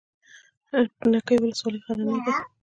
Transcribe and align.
نکې 1.11 1.35
ولسوالۍ 1.41 1.79
غرنۍ 1.85 2.17
ده؟ 2.25 2.33